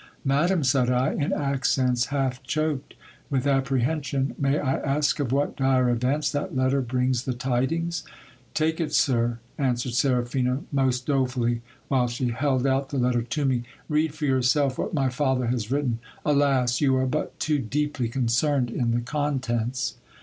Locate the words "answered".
9.59-9.93